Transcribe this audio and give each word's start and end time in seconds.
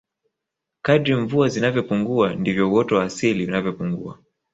kadri 0.81 1.15
mvua 1.15 1.49
zinavyopungua 1.49 2.35
ndivyo 2.35 2.71
uoto 2.71 2.95
wa 2.95 3.03
asili 3.03 3.45
unavyopungua 3.47 4.19